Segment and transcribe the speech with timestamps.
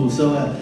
[0.00, 0.10] cool.
[0.10, 0.54] So uh,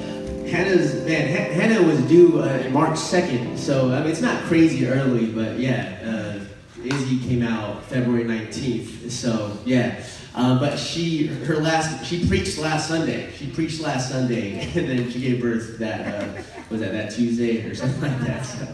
[0.46, 3.58] Hannah's man, H- Hannah was due uh, March second.
[3.58, 9.10] So I mean, it's not crazy early, but yeah, uh, Izzy came out February nineteenth.
[9.10, 10.04] So yeah.
[10.34, 13.28] Uh, but she, her last, she preached last Sunday.
[13.32, 17.68] She preached last Sunday, and then she gave birth that, uh, was that that Tuesday
[17.68, 18.46] or something like that.
[18.46, 18.68] So,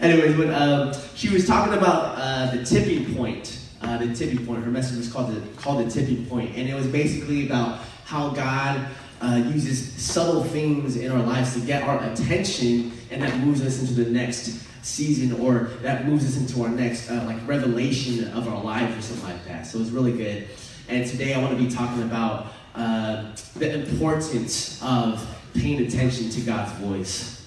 [0.00, 3.58] anyways, but um, she was talking about uh, the tipping point.
[3.82, 4.64] Uh, the tipping point.
[4.64, 8.30] Her message was called the called the tipping point, and it was basically about how
[8.30, 8.88] God
[9.22, 13.80] uh, uses subtle things in our lives to get our attention, and that moves us
[13.80, 18.48] into the next season, or that moves us into our next uh, like revelation of
[18.48, 19.66] our lives, or something like that.
[19.66, 20.48] So it was really good.
[20.88, 26.40] And today I want to be talking about uh, the importance of paying attention to
[26.40, 27.46] God's voice.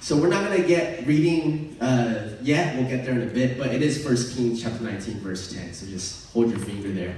[0.00, 2.76] So we're not going to get reading uh, yet.
[2.76, 5.72] We'll get there in a bit, but it is 1 Kings chapter 19, verse 10.
[5.72, 7.16] So just hold your finger there.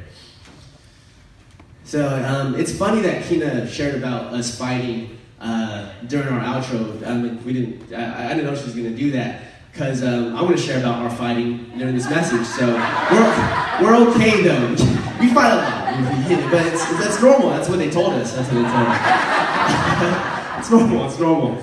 [1.85, 7.07] So um, it's funny that Kina shared about us fighting uh, during our outro.
[7.07, 7.93] I mean, we didn't.
[7.93, 11.03] I, I didn't know she was to do that because um, I'm to share about
[11.03, 12.47] our fighting during this message.
[12.47, 14.77] So we're we're okay though.
[15.21, 17.51] We fight a lot, but it's, that's normal.
[17.51, 18.35] That's what they told us.
[18.35, 20.59] That's what they told us.
[20.59, 21.07] it's normal.
[21.07, 21.63] It's normal.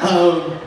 [0.00, 0.60] Um,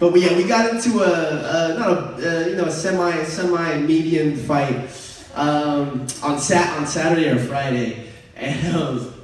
[0.00, 3.22] but we, yeah, we got into a, a not a uh, you know a semi
[3.22, 4.90] semi medium fight
[5.34, 8.11] um, on sat on Saturday or Friday,
[8.42, 9.14] and um,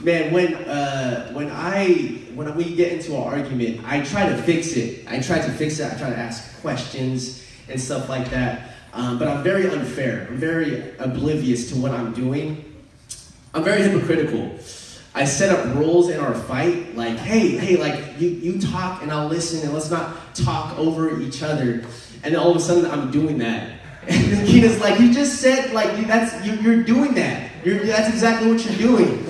[0.00, 1.86] man, when uh, when I
[2.34, 5.06] when we get into an argument, I try to fix it.
[5.06, 5.92] I try to fix it.
[5.92, 8.70] I try to ask questions and stuff like that.
[8.94, 10.26] Um, but I'm very unfair.
[10.30, 12.64] I'm very oblivious to what I'm doing.
[13.52, 14.58] I'm very hypocritical.
[15.14, 19.12] I set up rules in our fight, like, hey, hey, like you, you talk and
[19.12, 21.84] I'll listen and let's not talk over each other.
[22.24, 23.72] And all of a sudden I'm doing that.
[24.06, 27.50] And Kina's like, you just said like that's you, you're doing that.
[27.64, 29.26] You're, that's exactly what you're doing.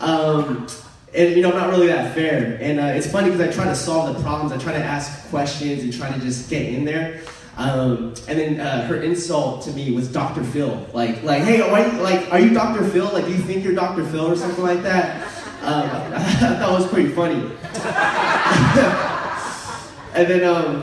[0.00, 0.66] Um,
[1.14, 2.58] and you know, I'm not really that fair.
[2.60, 4.52] And uh, it's funny because I try to solve the problems.
[4.52, 7.22] I try to ask questions and try to just get in there.
[7.56, 10.42] Um, and then uh, her insult to me was Dr.
[10.42, 10.86] Phil.
[10.92, 12.84] Like, like, hey, like, are you Dr.
[12.84, 13.10] Phil?
[13.12, 14.04] Like, do you think you're Dr.
[14.04, 15.22] Phil or something like that?
[15.62, 17.34] Um, I, I thought it was pretty funny.
[20.14, 20.82] and then um,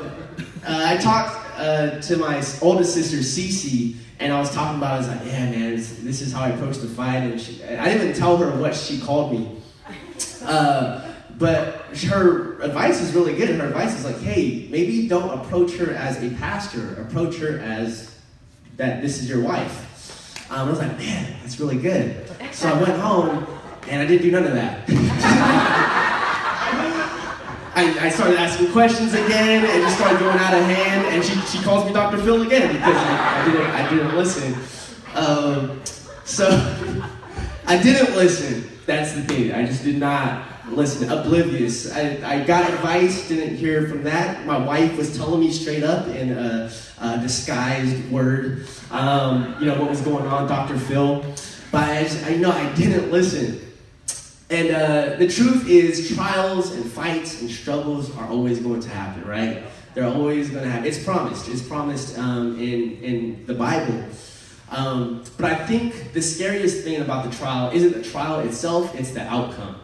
[0.65, 4.91] uh, I talked uh, to my oldest sister, Cece, and I was talking about.
[4.91, 7.17] It, I was like, yeah, man, this, is how I approach the fight.
[7.17, 9.61] And she, I didn't even tell her what she called me.
[10.43, 13.49] Uh, but her advice is really good.
[13.49, 17.01] And her advice is like, hey, maybe don't approach her as a pastor.
[17.01, 18.13] Approach her as
[18.75, 20.51] that this is your wife.
[20.51, 22.29] Um, I was like, man, that's really good.
[22.51, 23.47] So I went home
[23.87, 25.95] and I didn't do none of that.
[27.79, 31.07] I, I, started asking questions again and just started going out of hand.
[31.07, 32.17] And she, she calls me Dr.
[32.17, 34.53] Phil again because I, didn't, I didn't listen.
[35.15, 35.81] Um,
[36.25, 36.49] so
[37.67, 38.69] I didn't listen.
[38.85, 39.53] That's the thing.
[39.53, 41.09] I just did not listen.
[41.09, 41.95] Oblivious.
[41.95, 44.45] I, I got advice, didn't hear from that.
[44.45, 46.69] My wife was telling me straight up in a,
[46.99, 50.77] a disguised word, um, you know, what was going on, Dr.
[50.77, 51.23] Phil.
[51.71, 53.61] But I, just, I know I didn't listen.
[54.49, 59.27] And uh, the truth is, trials and fights and struggles are always going to happen,
[59.27, 59.63] right?
[59.93, 60.87] They're always going to happen.
[60.87, 61.47] It's promised.
[61.49, 64.03] It's promised um, in, in the Bible.
[64.71, 69.11] Um, but I think the scariest thing about the trial isn't the trial itself, it's
[69.11, 69.75] the outcome.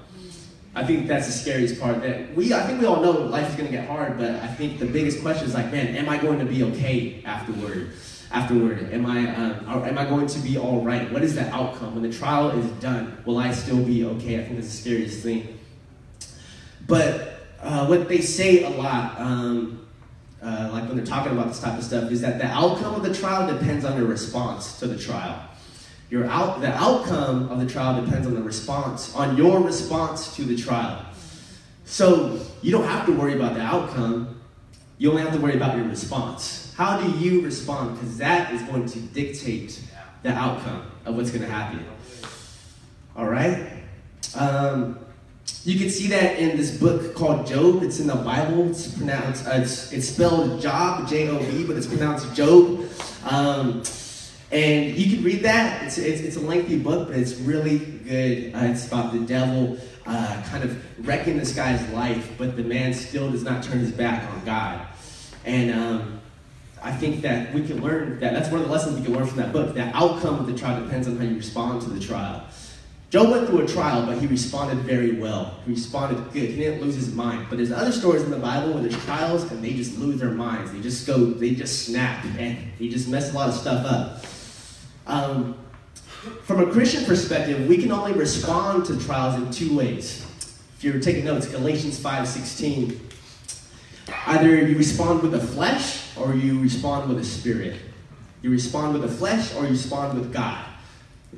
[0.75, 2.01] I think that's the scariest part.
[2.01, 4.47] That we, I think we all know life is going to get hard, but I
[4.47, 7.91] think the biggest question is like, man, am I going to be okay afterward?
[8.31, 11.09] Afterward, am I, um, am I going to be all right?
[11.11, 13.17] What is the outcome when the trial is done?
[13.25, 14.39] Will I still be okay?
[14.39, 15.59] I think that's the scariest thing.
[16.87, 19.87] But uh, what they say a lot, um,
[20.41, 23.03] uh, like when they're talking about this type of stuff, is that the outcome of
[23.03, 25.41] the trial depends on your response to the trial.
[26.09, 30.43] Your out, the outcome of the trial depends on the response, on your response to
[30.43, 31.03] the trial.
[31.85, 34.39] So you don't have to worry about the outcome.
[34.97, 36.64] You only have to worry about your response.
[36.75, 37.95] How do you respond?
[37.95, 39.81] Because that is going to dictate
[40.23, 41.85] the outcome of what's going to happen.
[43.15, 43.71] All right?
[44.35, 44.99] Um,
[45.63, 47.81] you can see that in this book called Job.
[47.81, 48.69] It's in the Bible.
[48.69, 52.85] It's pronounced, uh, it's, it's spelled Job, J O B, but it's pronounced Job.
[53.29, 53.83] Um,
[54.51, 55.83] and you can read that.
[55.83, 58.53] It's, it's, it's, a lengthy book, but it's really good.
[58.53, 62.93] Uh, it's about the devil uh, kind of wrecking this guy's life, but the man
[62.93, 64.85] still does not turn his back on God.
[65.45, 66.21] And um,
[66.85, 68.33] I think that we can learn that.
[68.33, 69.73] That's one of the lessons we can learn from that book.
[69.73, 72.45] That outcome of the trial depends on how you respond to the trial.
[73.09, 75.57] Job went through a trial, but he responded very well.
[75.65, 76.51] He responded good.
[76.51, 77.47] He didn't lose his mind.
[77.49, 80.29] But there's other stories in the Bible where there's trials and they just lose their
[80.29, 80.73] minds.
[80.73, 84.23] They just go, they just snap, and they just mess a lot of stuff up.
[85.07, 85.57] Um,
[86.43, 90.23] from a Christian perspective, we can only respond to trials in two ways.
[90.77, 92.99] if you're taking notes, Galatians 5:16.
[94.25, 97.79] Either you respond with the flesh or you respond with the spirit.
[98.41, 100.65] You respond with the flesh or you respond with God.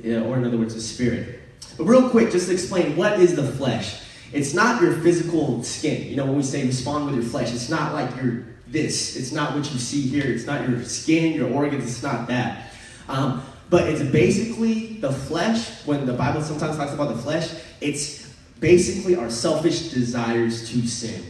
[0.02, 1.40] Yeah, or in other words, the spirit.
[1.76, 4.02] But real quick, just to explain what is the flesh.
[4.32, 6.08] It's not your physical skin.
[6.08, 9.16] You know, when we say respond with your flesh, it's not like you're this.
[9.16, 10.26] It's not what you see here.
[10.26, 11.84] It's not your skin, your organs.
[11.84, 12.72] It's not that.
[13.08, 15.84] Um, but it's basically the flesh.
[15.86, 18.30] When the Bible sometimes talks about the flesh, it's
[18.60, 21.22] basically our selfish desires to sin.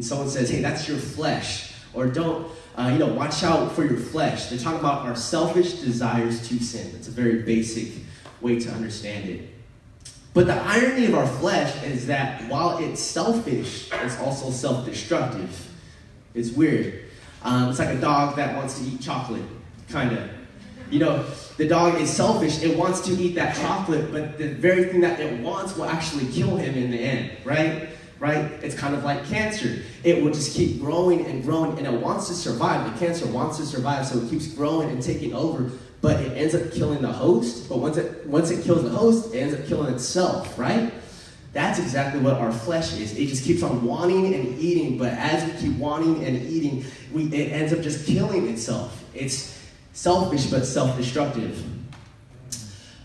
[0.00, 3.84] And someone says, "Hey, that's your flesh," or "Don't, uh, you know, watch out for
[3.84, 6.90] your flesh." They're talking about our selfish desires to sin.
[6.96, 7.88] It's a very basic
[8.40, 9.50] way to understand it.
[10.32, 15.68] But the irony of our flesh is that while it's selfish, it's also self-destructive.
[16.32, 17.00] It's weird.
[17.42, 19.42] Um, it's like a dog that wants to eat chocolate,
[19.90, 20.30] kind of.
[20.90, 21.26] You know,
[21.58, 22.62] the dog is selfish.
[22.62, 26.24] It wants to eat that chocolate, but the very thing that it wants will actually
[26.32, 27.90] kill him in the end, right?
[28.20, 28.44] Right?
[28.62, 29.82] It's kind of like cancer.
[30.04, 32.92] It will just keep growing and growing, and it wants to survive.
[32.92, 35.70] The cancer wants to survive, so it keeps growing and taking over,
[36.02, 37.68] but it ends up killing the host.
[37.68, 40.92] But once it once it kills the host, it ends up killing itself, right?
[41.52, 43.18] That's exactly what our flesh is.
[43.18, 47.24] It just keeps on wanting and eating, but as we keep wanting and eating, we,
[47.24, 49.02] it ends up just killing itself.
[49.14, 49.58] It's
[49.92, 51.64] selfish but self-destructive.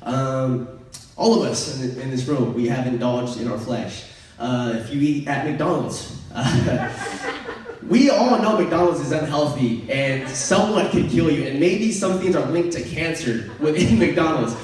[0.03, 0.79] Um,
[1.15, 4.03] all of us in, in, this room, we have indulged in our flesh.
[4.38, 6.22] Uh, if you eat at McDonald's,
[7.88, 12.36] we all know McDonald's is unhealthy and someone can kill you, and maybe some things
[12.36, 14.56] are linked to cancer within McDonald's.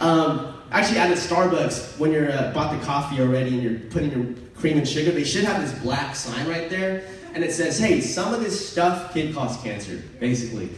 [0.00, 4.10] Um, actually, at a Starbucks, when you're uh, bought the coffee already and you're putting
[4.10, 7.04] your cream and sugar, they should have this black sign right there,
[7.34, 10.70] and it says, "Hey, some of this stuff can cause cancer," basically.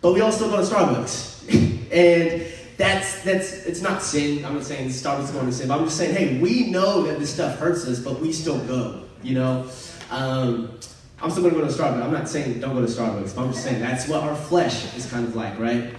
[0.00, 1.32] But we all still go to Starbucks.
[1.92, 2.42] and
[2.76, 4.44] that's that's it's not sin.
[4.44, 7.02] I'm not saying Starbucks is going to sin, but I'm just saying, hey, we know
[7.02, 9.02] that this stuff hurts us, but we still go.
[9.22, 9.70] You know,
[10.10, 10.78] um,
[11.22, 12.02] I'm still going to go to Starbucks.
[12.02, 14.94] I'm not saying don't go to Starbucks, but I'm just saying that's what our flesh
[14.96, 15.94] is kind of like, right?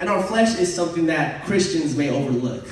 [0.00, 2.66] And our flesh is something that Christians may overlook.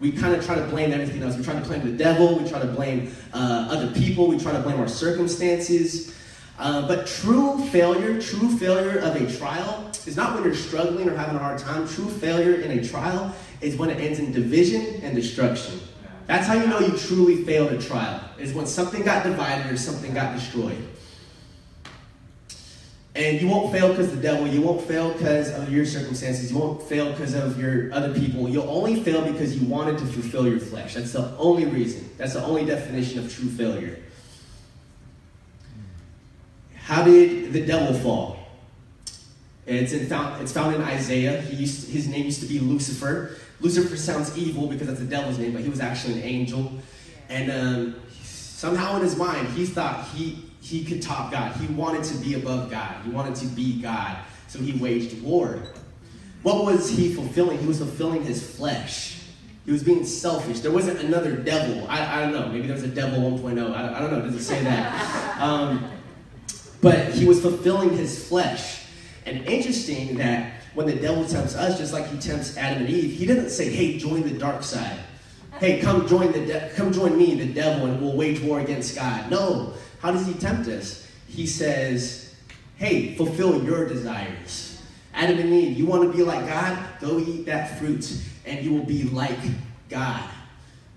[0.00, 1.36] We kind of try to blame everything else.
[1.36, 2.36] We try to blame the devil.
[2.36, 4.26] We try to blame uh, other people.
[4.26, 6.12] We try to blame our circumstances.
[6.58, 11.16] Uh, but true failure, true failure of a trial is not when you're struggling or
[11.16, 11.88] having a hard time.
[11.88, 15.80] True failure in a trial is when it ends in division and destruction.
[16.26, 19.76] That's how you know you truly failed a trial, is when something got divided or
[19.76, 20.78] something got destroyed.
[23.14, 24.46] And you won't fail because the devil.
[24.46, 26.50] You won't fail because of your circumstances.
[26.50, 28.48] You won't fail because of your other people.
[28.48, 30.94] You'll only fail because you wanted to fulfill your flesh.
[30.94, 32.08] That's the only reason.
[32.16, 33.98] That's the only definition of true failure.
[36.82, 38.38] How did the devil fall?
[39.66, 41.40] It's, in, found, it's found in Isaiah.
[41.42, 43.36] He used, his name used to be Lucifer.
[43.60, 46.72] Lucifer sounds evil because that's the devil's name, but he was actually an angel.
[47.28, 51.54] And um, somehow in his mind, he thought he, he could top God.
[51.56, 52.96] He wanted to be above God.
[53.04, 54.18] He wanted to be God.
[54.48, 55.62] So he waged war.
[56.42, 57.58] What was he fulfilling?
[57.58, 59.20] He was fulfilling his flesh.
[59.64, 60.58] He was being selfish.
[60.58, 61.86] There wasn't another devil.
[61.88, 62.48] I, I don't know.
[62.48, 63.72] Maybe there was a devil 1.0.
[63.72, 64.20] I, I don't know.
[64.20, 65.28] Does it say that?
[65.42, 65.90] Um,
[66.82, 68.84] but he was fulfilling his flesh.
[69.24, 73.18] And interesting that when the devil tempts us, just like he tempts Adam and Eve,
[73.18, 74.98] he doesn't say, "Hey, join the dark side."
[75.60, 78.96] Hey, come join the de- come join me, the devil, and we'll wage war against
[78.96, 79.30] God.
[79.30, 79.74] No.
[80.00, 81.06] How does he tempt us?
[81.28, 82.34] He says,
[82.76, 84.78] "Hey, fulfill your desires."
[85.14, 86.76] Adam and Eve, you want to be like God?
[87.00, 88.10] Go eat that fruit,
[88.44, 89.38] and you will be like
[89.88, 90.24] God.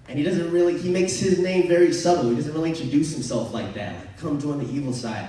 [0.07, 2.29] And he doesn't really, he makes his name very subtle.
[2.29, 3.95] He doesn't really introduce himself like that.
[3.95, 5.27] Like, come join the evil side.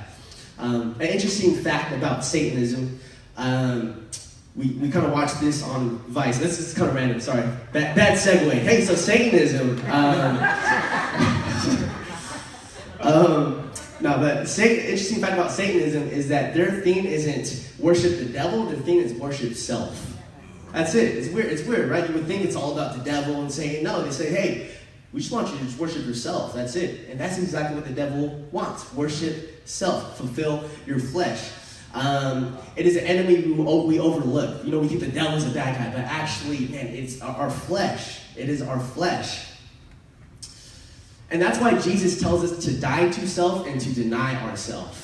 [0.58, 2.98] Um, an interesting fact about Satanism.
[3.36, 4.06] Um,
[4.54, 6.38] we, we kind of watched this on Vice.
[6.38, 7.42] This is kind of random, sorry.
[7.72, 8.52] Bad, bad segue.
[8.52, 9.78] Hey, so Satanism.
[9.90, 10.36] Um,
[13.00, 13.70] um,
[14.00, 18.78] no, but interesting fact about Satanism is that their theme isn't worship the devil, their
[18.78, 20.14] theme is worship self.
[20.72, 21.16] That's it.
[21.16, 21.46] It's weird.
[21.46, 22.06] It's weird, right?
[22.06, 24.75] You would think it's all about the devil and saying, no, they say, hey,
[25.16, 26.52] we just want you to just worship yourself.
[26.52, 27.08] That's it.
[27.08, 28.92] And that's exactly what the devil wants.
[28.92, 30.18] Worship self.
[30.18, 31.52] Fulfill your flesh.
[31.94, 34.62] Um, it is an enemy we, we overlook.
[34.62, 37.50] You know, we think the devil is a bad guy, but actually, man, it's our
[37.50, 38.20] flesh.
[38.36, 39.46] It is our flesh.
[41.30, 45.02] And that's why Jesus tells us to die to self and to deny ourselves.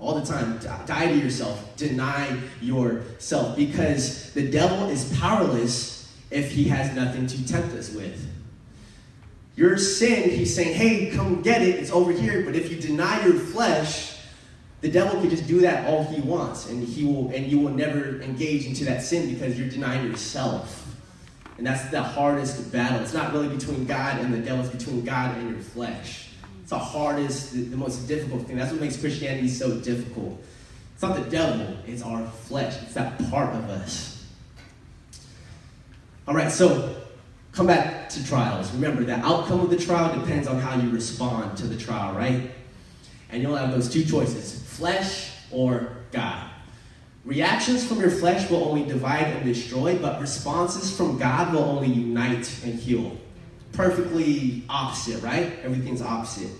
[0.00, 6.64] All the time, die to yourself, deny yourself, because the devil is powerless if he
[6.64, 8.32] has nothing to tempt us with.
[9.56, 12.44] Your sin, he's saying, hey, come get it, it's over here.
[12.44, 14.18] But if you deny your flesh,
[14.82, 17.72] the devil can just do that all he wants, and he will and you will
[17.72, 20.82] never engage into that sin because you're denying yourself.
[21.56, 23.00] And that's the hardest battle.
[23.00, 26.28] It's not really between God and the devil, it's between God and your flesh.
[26.60, 28.56] It's the hardest, the, most difficult thing.
[28.56, 30.38] That's what makes Christianity so difficult.
[30.92, 32.76] It's not the devil, it's our flesh.
[32.82, 34.26] It's that part of us.
[36.28, 36.96] All right, so
[37.56, 38.70] come back to trials.
[38.72, 42.50] Remember, the outcome of the trial depends on how you respond to the trial, right?
[43.30, 46.50] And you'll have those two choices flesh or God.
[47.24, 51.88] Reactions from your flesh will only divide and destroy, but responses from God will only
[51.88, 53.16] unite and heal.
[53.72, 55.58] Perfectly opposite, right?
[55.64, 56.50] Everything's opposite.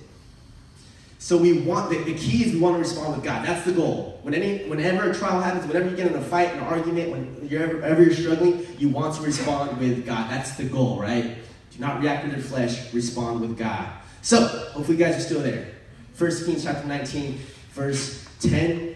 [1.26, 3.44] So we want the, the key is we want to respond with God.
[3.44, 4.20] That's the goal.
[4.22, 7.48] When any, whenever a trial happens, whenever you get in a fight, an argument, when
[7.48, 10.30] you're ever, ever you're struggling, you want to respond with God.
[10.30, 11.24] That's the goal, right?
[11.72, 12.94] Do not react with your flesh.
[12.94, 13.88] Respond with God.
[14.22, 15.72] So hopefully, you guys are still there.
[16.14, 17.40] First Kings chapter 19,
[17.72, 18.94] verse 10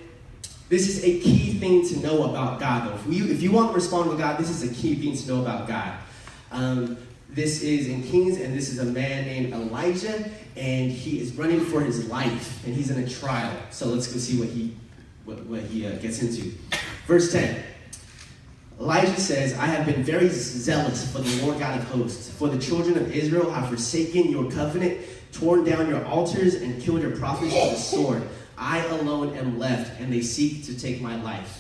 [0.69, 2.95] this is a key thing to know about God, though.
[2.95, 5.27] If, we, if you want to respond with God, this is a key thing to
[5.27, 5.99] know about God.
[6.53, 6.97] Um,
[7.33, 11.61] this is in Kings, and this is a man named Elijah, and he is running
[11.61, 13.57] for his life, and he's in a trial.
[13.71, 14.77] So let's go see what he,
[15.25, 16.53] what, what he uh, gets into.
[17.07, 17.63] Verse 10.
[18.81, 22.59] Elijah says, I have been very zealous for the Lord God of hosts, for the
[22.59, 24.99] children of Israel have forsaken your covenant,
[25.33, 28.23] torn down your altars, and killed your prophets with the sword.
[28.57, 31.60] I alone am left, and they seek to take my life.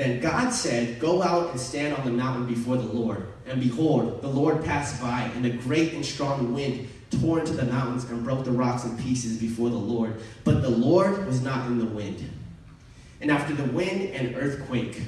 [0.00, 3.26] Then God said, Go out and stand on the mountain before the Lord.
[3.46, 7.66] And behold, the Lord passed by, and a great and strong wind tore into the
[7.66, 10.18] mountains and broke the rocks in pieces before the Lord.
[10.42, 12.26] But the Lord was not in the wind.
[13.20, 15.02] And after the wind, an earthquake.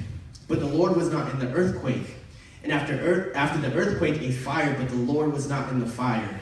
[0.47, 2.13] But the Lord was not in the earthquake.
[2.61, 5.87] And after, earth, after the earthquake, a fire, but the Lord was not in the
[5.87, 6.39] fire.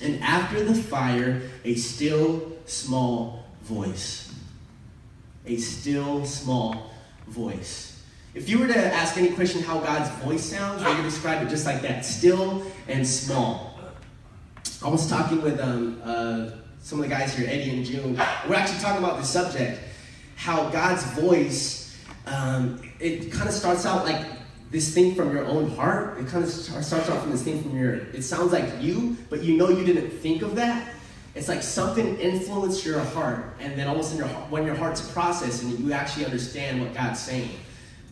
[0.00, 4.32] And after the fire, a still small voice.
[5.44, 6.93] A still, small
[7.28, 8.02] voice.
[8.34, 11.48] If you were to ask any question how God's voice sounds, I would describe it
[11.48, 13.78] just like that still and small.
[14.82, 16.50] I was talking with um, uh,
[16.80, 18.14] some of the guys here, Eddie and June.
[18.48, 19.80] We're actually talking about the subject
[20.36, 24.26] how God's voice, um, it kind of starts out like
[24.70, 26.18] this thing from your own heart.
[26.18, 29.42] It kind of starts out from this thing from your, it sounds like you, but
[29.42, 30.93] you know you didn't think of that.
[31.34, 35.76] It's like something influenced your heart, and then almost in your when your heart's processing,
[35.78, 37.50] you actually understand what God's saying.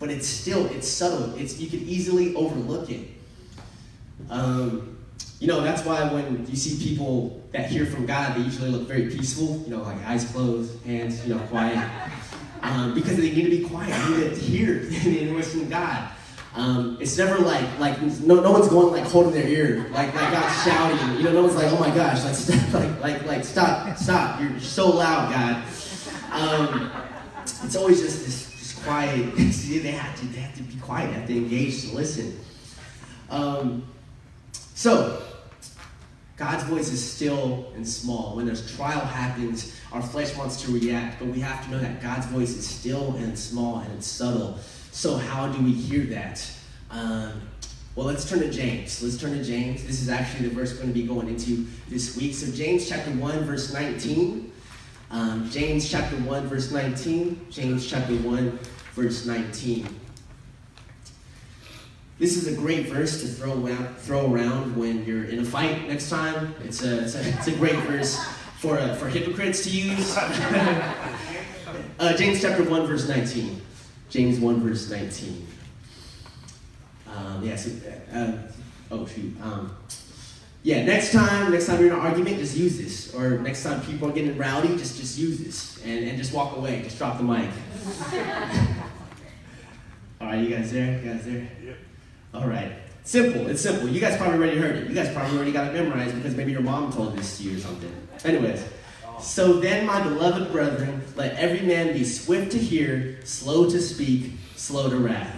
[0.00, 1.36] But it's still it's subtle.
[1.36, 3.08] It's you could easily overlook it.
[4.28, 4.98] Um,
[5.38, 8.88] you know that's why when you see people that hear from God, they usually look
[8.88, 9.62] very peaceful.
[9.64, 11.88] You know, like eyes closed, hands you know quiet,
[12.62, 13.92] um, because they need to be quiet.
[14.08, 14.80] They need to hear.
[14.80, 16.10] To listen to God.
[16.54, 20.32] Um, it's never like like no, no one's going like holding their ear like like
[20.32, 21.16] God's shouting.
[21.16, 24.40] You know, no one's like, oh my gosh, like stop, like like like stop, stop.
[24.40, 25.64] You're so loud, God.
[26.32, 26.92] Um,
[27.64, 29.34] it's always just this just quiet.
[29.52, 31.08] See, they have to they have to be quiet.
[31.08, 32.38] They have to engage to listen.
[33.30, 33.84] Um,
[34.74, 35.22] so
[36.36, 38.36] God's voice is still and small.
[38.36, 42.02] When there's trial happens, our flesh wants to react, but we have to know that
[42.02, 44.58] God's voice is still and small and it's subtle.
[44.92, 46.46] So, how do we hear that?
[46.90, 47.40] Um,
[47.96, 49.02] well, let's turn to James.
[49.02, 49.84] Let's turn to James.
[49.84, 52.34] This is actually the verse we're going to be going into this week.
[52.34, 54.52] So, James chapter 1, verse 19.
[55.10, 57.46] Um, James chapter 1, verse 19.
[57.50, 58.58] James chapter 1,
[58.92, 59.88] verse 19.
[62.18, 65.88] This is a great verse to throw around, throw around when you're in a fight
[65.88, 66.54] next time.
[66.64, 68.22] It's a, it's a, it's a great verse
[68.58, 70.14] for, uh, for hypocrites to use.
[70.18, 73.62] uh, James chapter 1, verse 19.
[74.12, 75.46] James 1, verse 19.
[77.06, 77.70] Um, yeah, so,
[78.14, 78.32] uh,
[78.90, 79.34] oh, shoot.
[79.40, 79.74] Um,
[80.62, 83.14] yeah, next time, next time you're in an argument, just use this.
[83.14, 85.82] Or next time people are getting rowdy, just, just use this.
[85.86, 86.82] And, and just walk away.
[86.82, 87.48] Just drop the mic.
[90.20, 91.00] All right, you guys there?
[91.00, 91.48] You guys there?
[91.64, 91.76] Yep.
[92.34, 92.70] All right.
[93.04, 93.48] Simple.
[93.48, 93.88] It's simple.
[93.88, 94.88] You guys probably already heard it.
[94.90, 97.56] You guys probably already got it memorized because maybe your mom told this to you
[97.56, 97.90] or something.
[98.26, 98.62] Anyways.
[99.22, 104.32] So then, my beloved brethren, let every man be swift to hear, slow to speak,
[104.56, 105.36] slow to wrath.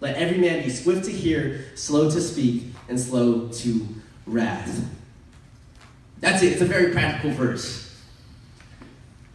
[0.00, 3.88] Let every man be swift to hear, slow to speak, and slow to
[4.26, 4.84] wrath.
[6.20, 6.52] That's it.
[6.52, 7.82] It's a very practical verse.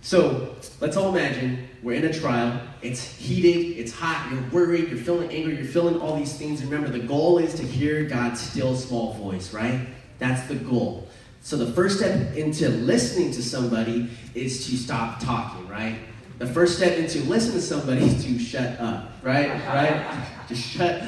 [0.02, 2.60] So let's all imagine we're in a trial.
[2.82, 6.64] It's heated, it's hot, you're worried, you're feeling angry, you're feeling all these things.
[6.64, 9.88] Remember, the goal is to hear God's still small voice, right?
[10.18, 11.08] That's the goal.
[11.42, 15.98] So the first step into listening to somebody is to stop talking, right?
[16.38, 19.50] The first step into listening to somebody is to shut up, right?
[19.68, 20.28] Right?
[20.48, 21.04] Just shut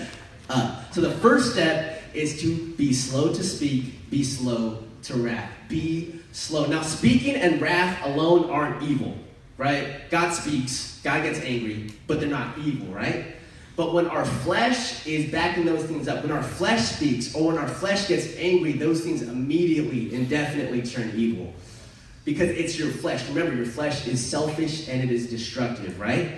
[0.49, 0.93] up.
[0.93, 5.49] So the first step is to be slow to speak, be slow to wrath.
[5.69, 6.65] Be slow.
[6.65, 9.15] Now, speaking and wrath alone aren't evil,
[9.57, 10.09] right?
[10.09, 13.35] God speaks, God gets angry, but they're not evil, right?
[13.75, 17.57] But when our flesh is backing those things up, when our flesh speaks, or when
[17.57, 21.53] our flesh gets angry, those things immediately and definitely turn evil.
[22.23, 23.27] Because it's your flesh.
[23.27, 26.35] Remember, your flesh is selfish and it is destructive, right?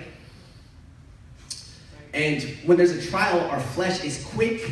[2.14, 4.62] And when there's a trial, our flesh is quick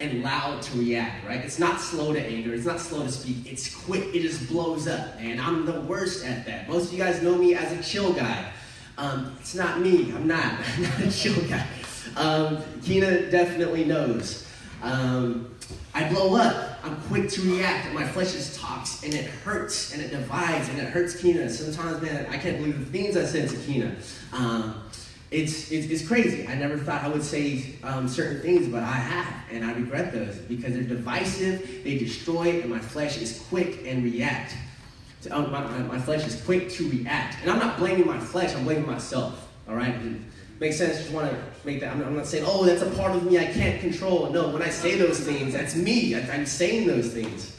[0.00, 1.44] and loud to react, right?
[1.44, 4.88] It's not slow to anger, it's not slow to speak, it's quick, it just blows
[4.88, 6.68] up, and I'm the worst at that.
[6.70, 8.50] Most of you guys know me as a chill guy.
[8.96, 11.66] Um, it's not me, I'm not, I'm not a chill guy.
[12.20, 14.46] Um, Kina definitely knows.
[14.82, 15.54] Um,
[15.94, 20.02] I blow up, I'm quick to react, my flesh is talks, and it hurts, and
[20.02, 21.48] it divides, and it hurts Kina.
[21.48, 23.96] Sometimes, man, I can't believe the things I said to Kina.
[24.34, 24.82] Um,
[25.30, 26.46] it's, it's, it's, crazy.
[26.46, 30.12] I never thought I would say um, certain things, but I have, and I regret
[30.12, 34.54] those because they're divisive, they destroy, and my flesh is quick and react.
[35.22, 37.38] So, um, my, my, flesh is quick to react.
[37.40, 39.94] And I'm not blaming my flesh, I'm blaming myself, all right?
[40.60, 43.16] Makes sense, just want to make that, I'm, I'm, not saying, oh, that's a part
[43.16, 44.30] of me I can't control.
[44.30, 46.14] No, when I say those things, that's me.
[46.14, 47.56] I, I'm saying those things.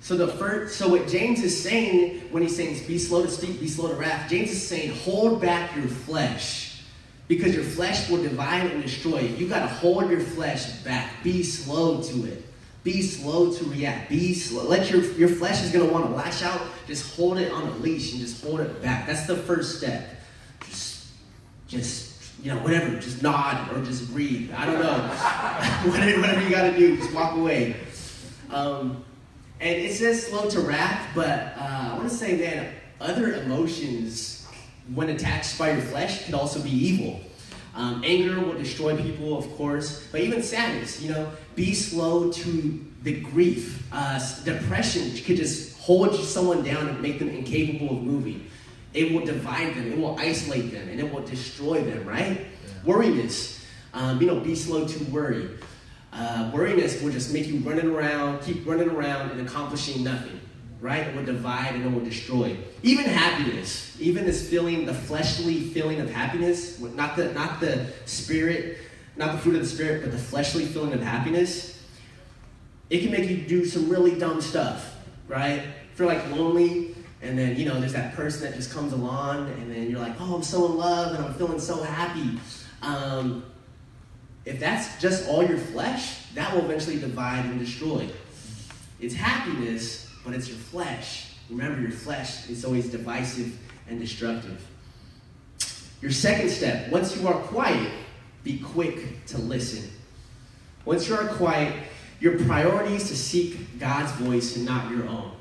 [0.00, 3.60] So the first, so what James is saying when he's saying be slow to speak,
[3.60, 6.82] be slow to wrath, James is saying hold back your flesh.
[7.28, 9.36] Because your flesh will divide and destroy you.
[9.36, 11.22] You gotta hold your flesh back.
[11.22, 12.44] Be slow to it.
[12.82, 14.08] Be slow to react.
[14.08, 14.64] Be slow.
[14.64, 16.60] Let your your flesh is gonna want to lash out.
[16.90, 19.06] Just hold it on a leash and just hold it back.
[19.06, 20.08] That's the first step.
[20.66, 21.06] Just
[21.68, 22.10] just
[22.42, 24.50] you know, whatever, just nod or just breathe.
[24.56, 24.98] I don't know.
[25.88, 27.76] whatever, whatever you gotta do, just walk away.
[28.50, 29.04] Um,
[29.60, 34.48] and it says slow to wrath, but uh, I want to say that other emotions,
[34.92, 37.20] when attached by your flesh, can also be evil.
[37.76, 42.84] Um, anger will destroy people, of course, but even sadness, you know, be slow to
[43.04, 43.86] the grief.
[43.92, 48.48] Uh, depression could just hold someone down and make them incapable of moving.
[48.92, 52.40] It will divide them, it will isolate them, and it will destroy them, right?
[52.40, 52.72] Yeah.
[52.84, 55.48] Worriness, um, you know, be slow to worry.
[56.12, 60.38] Uh, worriness will just make you running around, keep running around and accomplishing nothing,
[60.80, 61.06] right?
[61.06, 62.56] It will divide and it will destroy.
[62.82, 68.78] Even happiness, even this feeling, the fleshly feeling of happiness, not the, not the spirit,
[69.16, 71.82] not the fruit of the spirit, but the fleshly feeling of happiness,
[72.90, 74.96] it can make you do some really dumb stuff,
[75.30, 75.62] right?
[75.92, 79.50] If you're like lonely, and then, you know, there's that person that just comes along,
[79.50, 82.38] and then you're like, oh, I'm so in love, and I'm feeling so happy.
[82.82, 83.44] Um,
[84.44, 88.08] if that's just all your flesh, that will eventually divide and destroy.
[88.98, 91.34] It's happiness, but it's your flesh.
[91.50, 94.66] Remember, your flesh is always divisive and destructive.
[96.00, 97.90] Your second step, once you are quiet,
[98.42, 99.90] be quick to listen.
[100.86, 101.74] Once you are quiet,
[102.20, 105.32] your priority is to seek God's voice and not your own.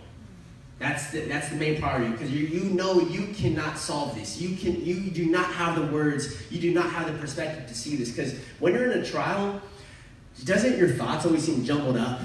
[0.79, 4.39] That's the, that's the main priority because you, you know you cannot solve this.
[4.39, 7.75] You, can, you do not have the words, you do not have the perspective to
[7.75, 8.09] see this.
[8.09, 9.61] Because when you're in a trial,
[10.45, 12.21] doesn't your thoughts always seem jumbled up?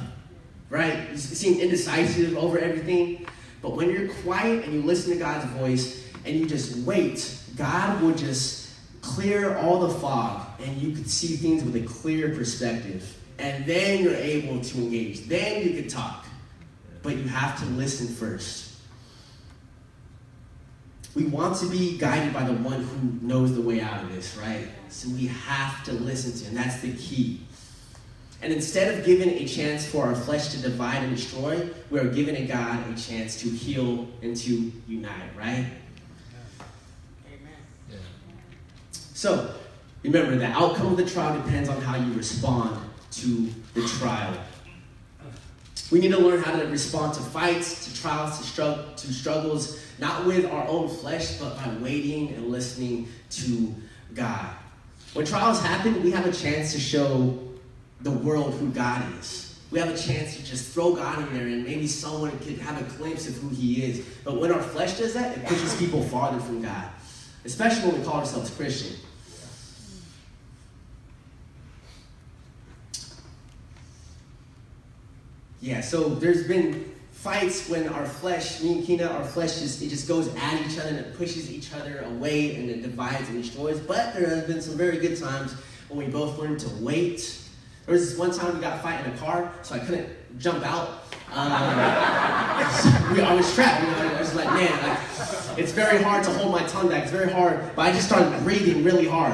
[0.70, 1.10] Right?
[1.10, 3.26] You seem indecisive over everything.
[3.60, 8.00] But when you're quiet and you listen to God's voice and you just wait, God
[8.00, 13.16] will just clear all the fog and you can see things with a clear perspective.
[13.38, 15.26] And then you're able to engage.
[15.26, 16.24] Then you can talk
[17.04, 18.72] but you have to listen first.
[21.14, 24.36] We want to be guided by the one who knows the way out of this,
[24.36, 24.66] right?
[24.88, 26.54] So we have to listen to him.
[26.54, 27.40] That's the key.
[28.42, 32.08] And instead of giving a chance for our flesh to divide and destroy, we are
[32.08, 35.66] giving a God a chance to heal and to unite, right?
[37.26, 37.52] Amen.
[37.90, 37.96] Yeah.
[38.92, 39.54] So,
[40.02, 42.80] remember, the outcome of the trial depends on how you respond
[43.12, 44.36] to the trial.
[45.90, 49.80] We need to learn how to respond to fights, to trials, to, strugg- to struggles,
[49.98, 53.74] not with our own flesh, but by waiting and listening to
[54.14, 54.46] God.
[55.12, 57.38] When trials happen, we have a chance to show
[58.00, 59.58] the world who God is.
[59.70, 62.80] We have a chance to just throw God in there and maybe someone could have
[62.80, 64.06] a glimpse of who He is.
[64.24, 66.86] But when our flesh does that, it pushes people farther from God,
[67.44, 68.96] especially when we call ourselves Christian.
[75.64, 79.88] Yeah, so there's been fights when our flesh, me and Kina, our flesh just it
[79.88, 83.42] just goes at each other and it pushes each other away and it divides and
[83.42, 83.81] destroys.
[83.81, 85.55] But there have been some very good times
[85.88, 87.40] when we both learned to wait.
[87.87, 90.11] There was this one time we got a fight in a car, so I couldn't
[90.38, 90.88] jump out.
[91.33, 93.83] Um, I was trapped.
[93.85, 97.05] You know, I was like, man, like, it's very hard to hold my tongue back.
[97.05, 99.33] It's very hard, but I just started breathing really hard.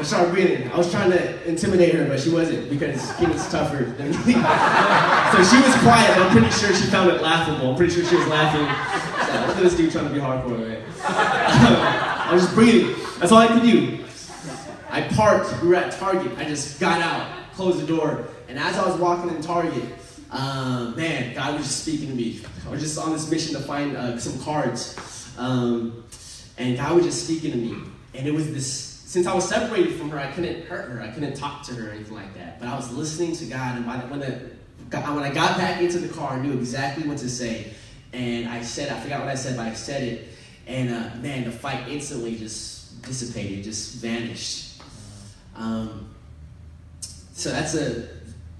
[0.00, 0.72] I started breathing.
[0.72, 4.32] I was trying to intimidate her, but she wasn't because Kina's tougher than me.
[4.32, 7.70] so she was quiet, but I'm pretty sure she found it laughable.
[7.70, 8.64] I'm pretty sure she was laughing.
[8.64, 9.48] that.
[9.48, 10.82] Look at this dude trying to be hardcore, right?
[11.04, 12.96] I was just breathing.
[13.18, 14.02] That's all I could do.
[14.88, 15.62] I parked.
[15.62, 16.32] We were at Target.
[16.38, 19.84] I just got out, closed the door, and as I was walking in Target,
[20.30, 22.40] um, man, God was just speaking to me.
[22.66, 24.98] I was just on this mission to find uh, some cards,
[25.36, 26.04] um,
[26.56, 27.76] and God was just speaking to me.
[28.14, 28.89] And it was this.
[29.10, 31.02] Since I was separated from her, I couldn't hurt her.
[31.02, 32.60] I couldn't talk to her or anything like that.
[32.60, 34.50] But I was listening to God, and when the
[34.88, 37.74] when I got back into the car, I knew exactly what to say.
[38.12, 40.28] And I said, I forgot what I said, but I said it.
[40.68, 44.80] And uh, man, the fight instantly just dissipated, just vanished.
[45.56, 46.14] Um,
[47.32, 48.10] so that's a,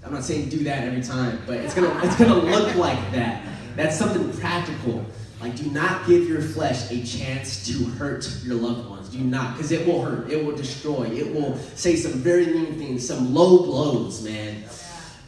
[0.05, 3.45] I'm not saying do that every time, but it's gonna, it's gonna look like that.
[3.77, 5.05] That's something practical.
[5.39, 9.00] Like, do not give your flesh a chance to hurt your loved ones.
[9.11, 10.31] Do not, because it will hurt.
[10.31, 11.03] It will destroy.
[11.07, 14.63] It will say some very mean things, some low blows, man.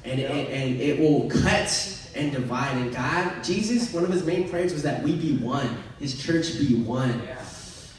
[0.06, 2.78] And, and, and it will cut and divide.
[2.78, 6.58] And God, Jesus, one of his main prayers was that we be one, his church
[6.58, 7.22] be one.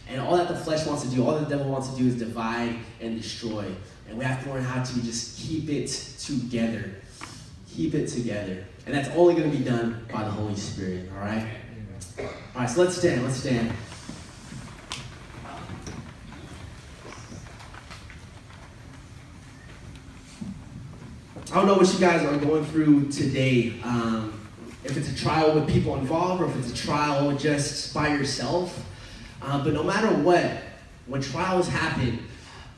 [0.08, 2.18] And all that the flesh wants to do, all the devil wants to do is
[2.18, 3.66] divide and destroy.
[4.08, 6.92] And we have to learn how to just keep it together.
[7.74, 8.64] Keep it together.
[8.86, 11.46] And that's only going to be done by the Holy Spirit, all right?
[12.18, 13.24] All right, so let's stand.
[13.24, 13.72] Let's stand.
[21.54, 23.74] I don't know what you guys are going through today.
[23.84, 24.40] Um,
[24.82, 28.84] if it's a trial with people involved or if it's a trial just by yourself.
[29.40, 30.50] Uh, but no matter what,
[31.06, 32.26] when trials happen,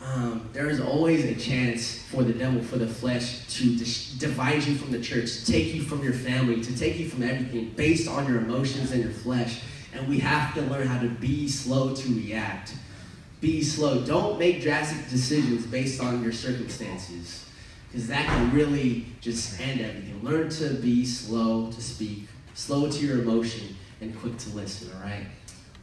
[0.03, 3.79] um, there is always a chance for the devil, for the flesh, to
[4.19, 7.23] divide you from the church, to take you from your family, to take you from
[7.23, 9.63] everything based on your emotions and your flesh.
[9.95, 12.75] And we have to learn how to be slow to react.
[13.41, 14.05] Be slow.
[14.05, 17.46] Don't make drastic decisions based on your circumstances
[17.87, 20.23] because that can really just end everything.
[20.23, 25.03] Learn to be slow to speak, slow to your emotion, and quick to listen, all
[25.03, 25.27] right?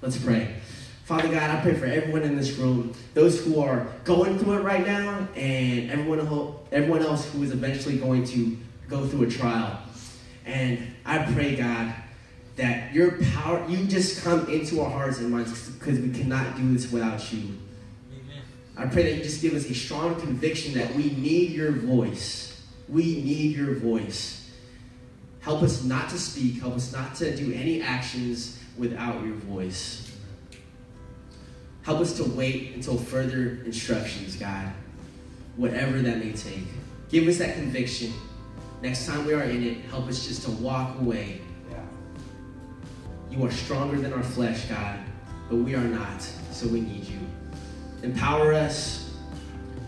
[0.01, 0.55] Let's pray.
[1.05, 4.61] Father God, I pray for everyone in this room, those who are going through it
[4.61, 9.79] right now, and everyone, everyone else who is eventually going to go through a trial.
[10.45, 11.93] And I pray, God,
[12.55, 16.73] that your power, you just come into our hearts and minds because we cannot do
[16.73, 17.57] this without you.
[18.75, 22.61] I pray that you just give us a strong conviction that we need your voice.
[22.89, 24.51] We need your voice.
[25.41, 26.59] Help us not to speak.
[26.59, 30.11] Help us not to do any actions without your voice.
[31.83, 34.71] Help us to wait until further instructions, God,
[35.57, 36.63] whatever that may take.
[37.09, 38.11] Give us that conviction.
[38.81, 41.41] Next time we are in it, help us just to walk away.
[43.29, 44.99] You are stronger than our flesh, God,
[45.49, 47.19] but we are not, so we need you
[48.03, 49.11] empower us,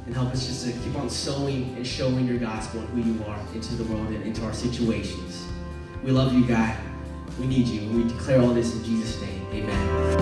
[0.06, 3.24] and help us just to keep on sowing and showing your gospel and who you
[3.26, 5.46] are into the world and into our situations.
[6.04, 6.76] We love you, God.
[7.40, 7.90] We need you.
[7.90, 10.15] We declare all this in Jesus' name.